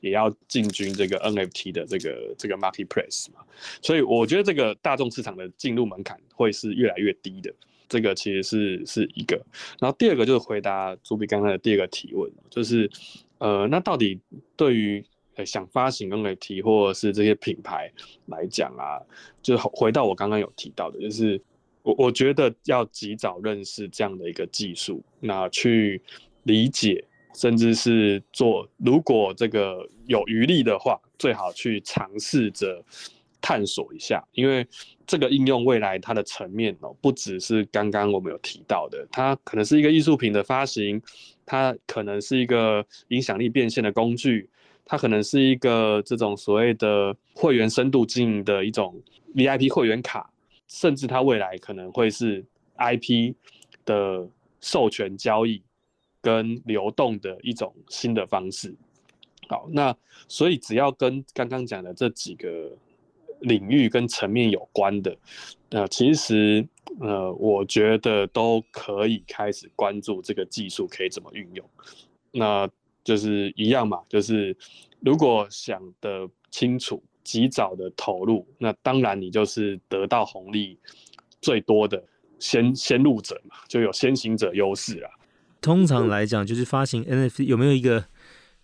[0.01, 3.41] 也要进军这个 NFT 的这个这个 marketplace 嘛，
[3.81, 7.55] 所以我觉得这个大众市场的进入门槛会是越来越低的，
[7.89, 9.41] 这个其实是是一个。
[9.79, 12.91] 然后第二个就是回答主笔刚才的第二个提问，就是
[13.39, 14.21] 呃，那到底
[14.57, 15.05] 对于
[15.47, 17.89] 想发行 NFT 或者是这些品牌
[18.27, 18.99] 来讲啊，
[19.41, 21.41] 就回到我刚刚有提到的，就是
[21.85, 26.03] 我我觉得要及早认识这样的一个技术，那去
[26.43, 27.05] 理解。
[27.39, 32.85] 甚至是做，如果这个有余力的话，最好去尝试着
[33.41, 34.67] 探索一下，因为
[35.07, 41.01] 这个应用未来它的层面哦，不只是刚刚我们有提到的，它可能是一个艺术品的发行，
[41.47, 44.51] 它可能是一个影响力变现的工具，
[44.85, 49.01] 它可能是一个这种所谓的会员深度经营的一种
[49.37, 50.29] VIP 会员卡，
[50.67, 52.45] 甚至它未来可能会是
[52.79, 53.33] IP
[53.85, 54.29] 的
[54.61, 55.63] 授权交易。
[56.29, 58.75] 跟流动的一种新的方式。
[59.49, 59.97] 好，那
[60.29, 62.71] 所以只要跟刚刚讲的这几个
[63.41, 65.17] 领域跟层面有关的，
[65.71, 66.69] 呃，其实
[67.01, 71.67] 呃，我觉得都可以开始关注这个技术可以怎么运用。
[72.31, 72.69] 那
[73.03, 74.55] 就是一样嘛，就是
[75.01, 80.79] 如果想得清楚，及早的投入，那当然你就是得到红利
[81.41, 82.03] 最多的
[82.39, 85.11] 先先入者嘛，就有先行者优势啊。
[85.61, 88.07] 通常来讲，就是发行 NFT 有没有一个？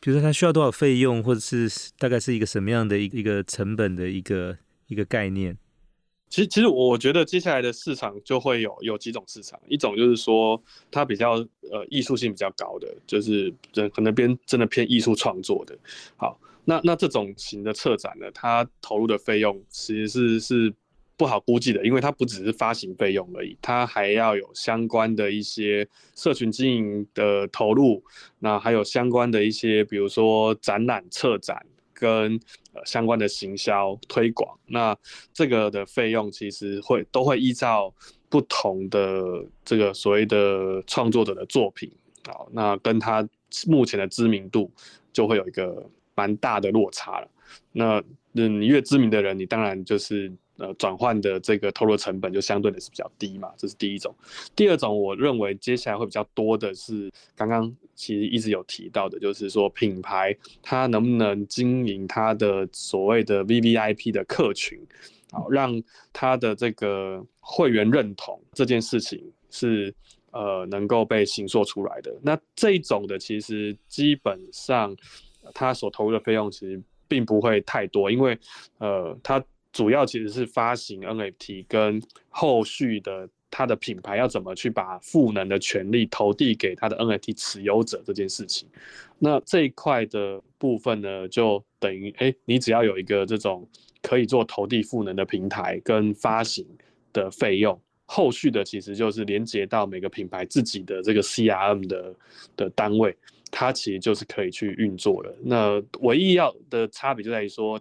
[0.01, 1.67] 比如说它需要多少费用，或者是
[1.99, 5.57] 大概是一个什么样的一个一个成本的一个一个概念？
[6.29, 11.37] 其实，其实我觉得接下来的市场就会有有几种市场，一种就是说它比较
[11.71, 13.51] 呃艺术性比较高的，就是
[13.95, 15.75] 可能边真的偏艺术创作的。
[16.17, 20.75] 好，那那这种型的策展呢，它投入的费用其实是是。
[21.17, 28.03] 不好估计的，因为它不只是发行费用而已，它还要有相关的一些社群经营的投入，
[28.41, 32.39] 那还有相关的一些，比如说展览、策展跟
[32.73, 34.97] 呃相关的行销推广，那
[35.33, 37.95] 这个的费用其实会都会依照
[38.29, 41.89] 不同的这个所谓的创作者的作品，
[42.27, 43.27] 好，那跟他
[43.69, 44.69] 目前的知名度
[45.13, 47.29] 就会有一个蛮大的落差了。
[47.71, 50.33] 那你越知名的人，你当然就是。
[50.57, 54.15] 呃，转换的这个投入成本就相对的是比较低嘛，这是第一种。
[54.55, 64.79] 第二种，我认为接下来会比较多的是，刚刚其实一直有提到的，就是说品牌它能不能经营它的所谓的 VVIP 的客群，
[65.33, 69.93] 好，让它的这个会员认同这件事情是
[70.31, 72.17] 呃能够被形塑出来的。
[72.23, 74.97] 那这一种的其实基本上
[75.53, 78.39] 它所投入的费用其实并不会太多，因为
[78.79, 79.45] 呃它。
[79.75, 88.69] 主要其实是发行 NFT 跟后续的它的品牌要怎么去把赋能的权利投递给它的 NFT 持有者这件事情。
[89.19, 93.69] 那这一块的部分呢，就等于哎，你只要有一个这种
[94.01, 96.65] 可以做投递赋能的平台跟发行
[97.13, 102.15] 的费用，后续的其实就是连接到每个品牌自己的这个 CRM 的
[102.57, 103.17] 的单位，
[103.51, 105.37] 它其实就是可以去运作了。
[105.43, 107.81] 那唯一要的差别就在于说，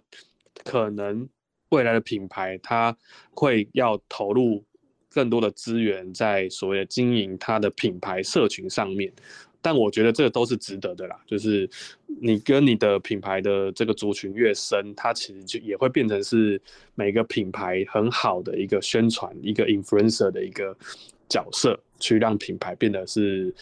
[0.64, 1.28] 可能。
[1.74, 2.96] 未来的品牌，它
[3.32, 4.64] 会要投入
[5.10, 9.12] 更多的资源在所谓的经营它的品牌社群上面，
[9.60, 11.20] 但我觉得这个都是值得的啦。
[11.26, 11.68] 就是
[12.20, 16.60] 你跟你的品牌的这个族群越深，它其实就也会变成是
[16.94, 20.76] 每个品牌很好的一个宣传、一个 influencer 的一个
[21.28, 23.52] 角色，去让品牌变得是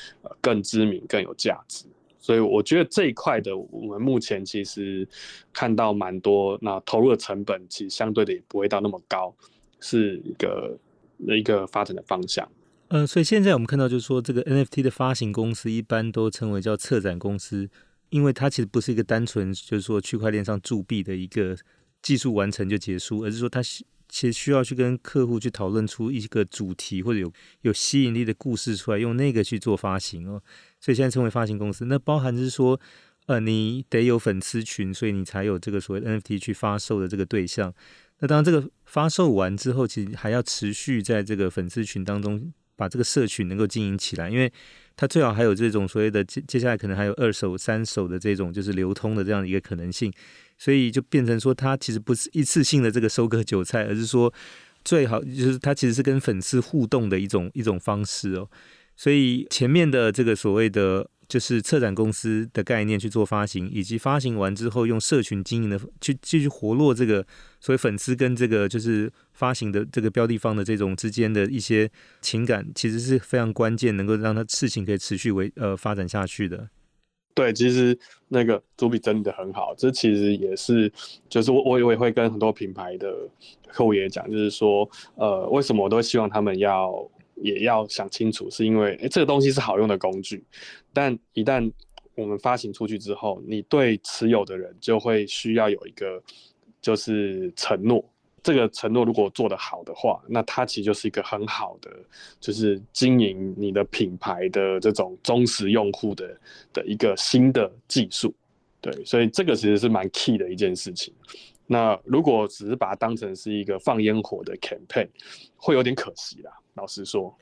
[0.40, 1.86] 更知名、更有价值。
[2.22, 5.06] 所以我觉得这一块的，我们目前其实
[5.52, 9.34] 看到蛮多，那投入的成本其实相对的也不会到那么高，
[9.80, 10.78] 是一个
[11.18, 12.48] 一个发展的方向。
[12.88, 17.68] 呃，所以现在我们看到就是说，这个 NFT 的发行公司一般都称为叫策展公司，
[18.10, 21.56] 因为它其实不是一个单纯就是说区块链上铸币的一个
[22.02, 23.60] 技术完成就结束，而是说它
[24.12, 30.40] 其实需要去跟客户去讨论出一个主题或者有有吸引力的故事出来，用那个去做发行哦。
[30.78, 32.78] 所以现在称为发行公司，那包含就是说，
[33.24, 37.72] 呃，你得有粉丝群，所以你才有这个所谓 NFT 去发售的这个对象。
[38.18, 44.52] 那当然，这个发售完之后，其实还要持续在这个粉丝群当中把这个社群能够经营起来，因为
[44.94, 50.12] 它最好还有这种所谓的接接下来可能还有二手、三手的这种就是流通的这样的一个可能性。
[50.62, 54.32] 所以就变成说，它其实不是一次性的这个收割韭菜，而是说
[54.84, 58.48] 最好就是它其实是跟粉丝互动的一种一种方式哦。
[58.96, 67.26] 所以前面的这个所谓的就是策展公司的概念去做发行，以及发行完之后用社群经营的去继续活络这个
[67.58, 76.68] 所谓粉丝跟这个就是发行的这个标的方的这种之间的一些情感，其实是非常关键，能够让它事情可以持续为呃发展下去的。
[77.34, 80.92] 对，其实那个主笔真的很好，这其实也是
[81.28, 83.14] 就是我我也会跟很多品牌的
[83.68, 87.08] 客户也讲，就是说呃为什么我都希望他们要。
[87.36, 90.44] 也要想清楚，是因为诶，这个东西是好用的工具，
[90.92, 91.72] 但一旦
[92.14, 96.22] 我们发行出去之后，你对持有的人就会需要有一个
[96.80, 98.04] 就是承诺。
[98.42, 101.90] 这个承诺如果做得好的话，那它其实就是一个很好的，
[102.40, 106.36] 就是经营你的品牌的这种忠实用户的
[106.72, 108.34] 的一个新的技术。
[108.80, 111.14] 对，所以这个其实是蛮 key 的一件事情。
[111.68, 115.08] 那如果只是把它当成是一个放烟火的 campaign，
[115.56, 116.50] 会有点可惜啦。
[116.74, 117.32] 老实说，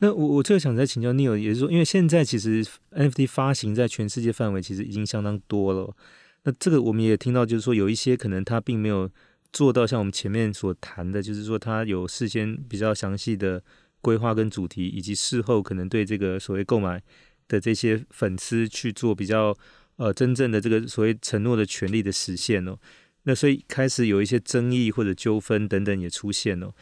[0.00, 5.96] 那我我这个想再请教 Neil，也是说，因为现在其实 NFT 发行在全世界范围其实已经相当多了。
[6.42, 9.08] 那这个我们也听到，就是说有一些可能它并没有
[9.54, 13.62] 做到像我们前面所谈的，就是说他有事先比较详细的
[14.02, 17.00] 规划跟主题，以及事后可能对这个所谓购买
[17.46, 19.56] 的这些粉丝去做比较
[19.96, 22.76] 呃真正的这个所谓承诺的权利的实现哦。
[23.22, 26.72] 那所以开始有一些争议或者纠纷等等也出现哦。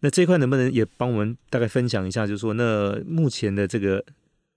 [0.00, 2.26] 那这块能不能也帮我们大概分享一下？
[2.26, 4.04] 就是说，那目前的这个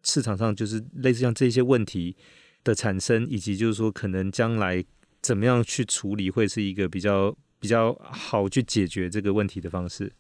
[0.04, 2.16] 市场上，就是类似像这些问题
[2.64, 4.84] 的产生，以及就是说，可能将来
[5.22, 10.12] 怎么样去处理，会是一个比较比较好去解决这个问题的方式。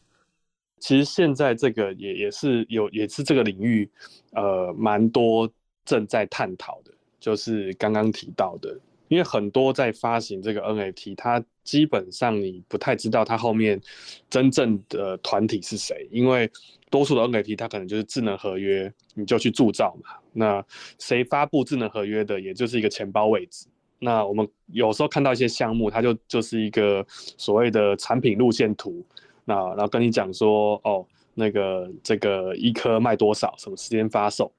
[0.79, 3.89] 其实现在这个也也是有，也是这个领域，
[4.31, 5.51] 呃，蛮多
[5.83, 8.77] 正在探讨的，就是刚刚提到的。
[9.09, 13.81] 因为很多在发行这个 NFT，它基本上你不太知道它后面
[14.29, 16.49] 真正的团体是谁，因为
[16.91, 20.11] 多数的 NFT 它可能就是智能合约，你就去铸造嘛。
[20.31, 20.63] 那
[20.99, 23.65] 谁发布智能合约的，也就是一个钱包位置。
[23.99, 29.05] 那我们有时候看到一些项目，它就就是一个所谓的产品路线图，
[29.45, 34.51] 那然后跟你讲说，哦，那个这个一颗卖多少，什么时间发售。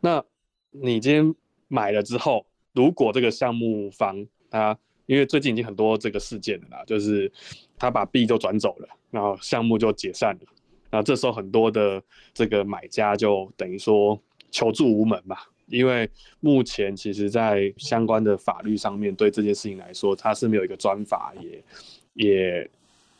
[0.00, 0.22] 那
[0.70, 1.34] 你今天
[1.68, 2.44] 买了之后。
[2.74, 7.32] 如果这个项目方他，因为最近已经很多这个事件了啦，就是
[7.76, 10.46] 他把币就转走了，然后项目就解散了，
[10.88, 12.00] 然后这时候很多的
[12.32, 14.16] 这个买家就等于说
[14.52, 15.38] 求助无门嘛，
[15.68, 16.08] 因为
[16.40, 21.62] 目前其实在相关的法律上面对这件事情来说，它是没有一个专法，也
[22.14, 22.70] 也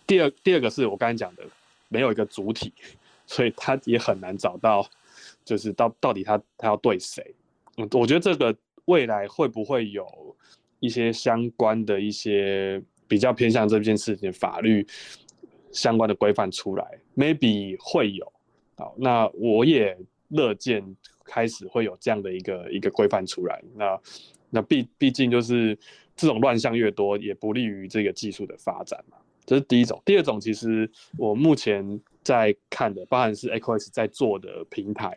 [0.06, 1.42] 第二第二个是我刚才讲的
[1.88, 2.72] 没有一个主体，
[3.26, 4.88] 所以他也很难找到，
[5.44, 7.34] 就是到到底他他要对谁，
[7.76, 8.56] 嗯，我觉得这个。
[8.88, 10.34] 未来会不会有
[10.80, 14.86] 一些相关的一些比较偏向这件事情法律
[15.70, 18.32] 相关的规范出来？Maybe 会有，
[18.78, 19.94] 好，那我也
[20.28, 20.82] 乐见
[21.28, 23.62] 开始会有这样的一个一个规范出来。
[23.76, 24.00] 那
[24.50, 25.78] 那毕毕竟就是
[26.16, 29.16] 这种乱象越多，也不利于这个技术的发展嘛。
[29.46, 30.02] 这是第一种。
[30.04, 35.16] 第二种，其实我目前在看的，包含是 ecoX 在做的平台，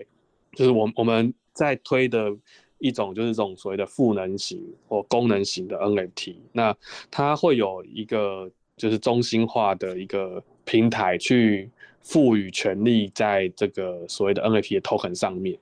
[0.53, 2.37] 就是我我们在推的。
[2.83, 6.75] 一种就是这种所谓的赋能型或功能型的 NFT，那
[7.11, 11.69] 它会有一个就是中心化的一个平台去
[12.01, 15.55] 赋予权利在这个所谓的 NFT 的 token 上面，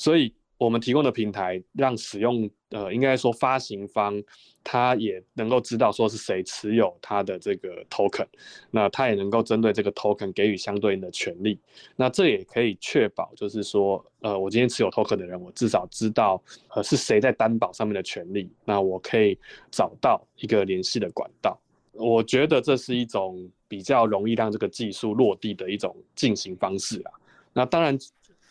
[0.00, 4.22] 所以我们提供的平台让使用呃，应该说发行方。
[4.62, 8.26] 他也能够知道说是谁持有他的这个 token，
[8.70, 11.58] 那他也能够针对这个 token 给予相对应的权利，
[11.96, 16.40] 那这也可以确保就是说，呃，我今天持有 token 的人，我至少知道
[16.74, 19.36] 呃是谁在担保上面的权利，那我可以
[19.70, 21.58] 找到一个联系的管道。
[21.92, 27.12] 我觉得这是一种比较容易让这个技术落地的一种进行方式啊。
[27.54, 27.98] 那当然，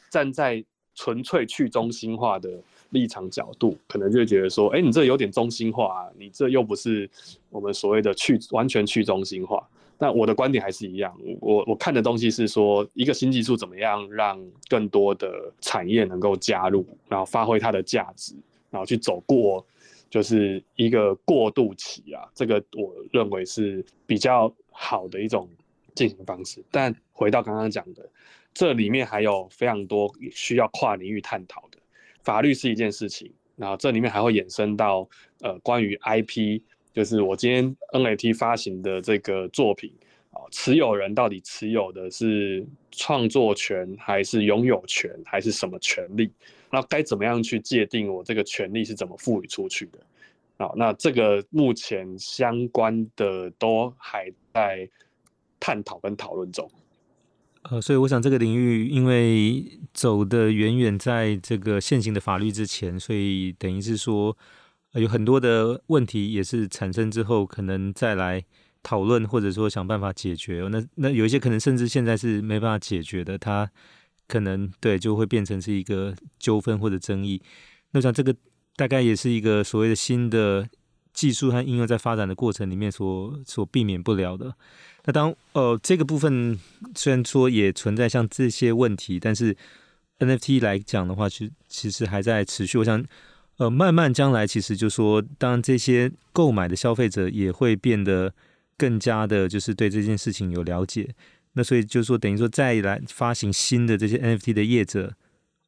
[0.09, 0.65] 站在
[0.99, 2.49] 纯粹去中心化的。
[2.91, 7.07] 立场角度，可能就会觉得说，哎、你这有点中心化啊，你这又不是
[7.51, 9.63] 我们所谓的去完全去中心化。
[9.95, 18.33] 但我的观点还是一样，我我看的东西是说，一个新技术怎么样让更多的产业能够加入，然后发挥它的价值，
[18.71, 19.63] 然后去走过
[20.09, 25.47] 就是一个过渡期啊，这个我认为是比较好的一种
[25.93, 26.59] 进行方式。
[26.71, 28.03] 但回到刚刚讲的，
[28.59, 31.77] 这里面还有非常多需要跨领域探讨的。
[32.23, 35.07] 法律是一件事情，然后这里面还会衍生到
[35.39, 39.93] 呃关于 IP，就是我今天 NFT 发行的这个作品
[40.31, 46.29] 啊，持有人到底持有的是创作权还是拥有权还是什么权利？
[46.69, 49.99] 那该怎么样去界定我这个权利是怎么赋予出去的？
[50.57, 54.85] 好，那这个目前相关的都还在
[55.61, 56.69] 探讨跟讨论中。
[57.63, 64.35] 呃，所以我想这个领域因为走得远远在这个现行的法律之前，所以等于是说，
[64.93, 68.43] 有很多的问题也是产生之后，可能再来
[68.81, 70.67] 讨论或者说想办法解决。
[70.71, 73.69] 那那有一些可能甚至现在是没办法解决的，它
[74.27, 77.41] 可能对就会变成是一个纠纷或者争议。
[77.91, 78.33] 那我想这个
[78.77, 80.67] 大概也是一个所谓的新的
[81.19, 84.55] 技术和应用在发展的过程里面所所避免不了的。
[85.03, 86.57] 那当呃这个部分
[86.95, 89.53] 虽然说也存在像这些问题，但是
[90.19, 92.77] NFT 来讲的话，其其实还在持续。
[92.77, 93.03] 我想
[93.57, 98.33] 呃慢慢将来其实就说，当这些购买的消费者也会变得
[98.77, 101.13] 更加的，就是对这件事情有了解。
[101.51, 105.13] 那所以就是说，等于说再来发行新的这些 NFT 的业者，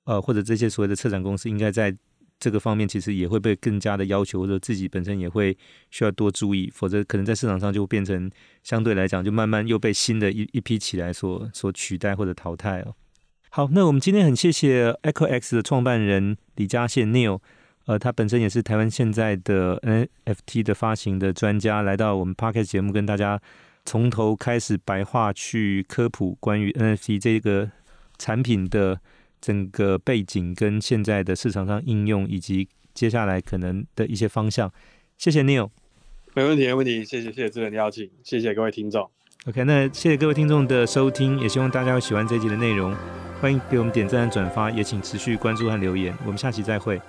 [0.05, 1.93] 呃或者这些所谓的策展公司，应该在。
[2.41, 5.55] 这个方面其实也会被更加的要求，或者自己本身也会
[5.91, 8.29] 需要多注意，否则可能在市场上就变成
[8.63, 12.95] 相对来讲就慢慢又被新的一一批起来所所取代或者淘汰哦。
[13.49, 17.39] 好，那我们今天很谢谢 Echo X 的创办人李嘉宪 Neil，
[17.85, 19.79] 呃，他本身也是台湾现在的
[20.25, 23.39] NFT 的发行的专家，来到我们 Podcast 节目跟大家
[23.85, 27.69] 从头开始白话去科普关于 NFT 这个
[28.17, 28.99] 产品的。
[29.41, 34.71] 整个背景跟现在的市场上应用，以及接下来可能的一些方向。
[35.17, 35.69] 谢谢 Neil，
[36.35, 39.09] 没问题，没问题，谢谢谢谢志仁的邀请，谢谢各位听众。
[39.45, 42.95] OK，那谢谢各位听众的收听，也希望大家会喜欢这一集的内容，
[43.41, 47.01] 欢迎给我们点赞、转发，也请持续关注和留言，我们下期再会。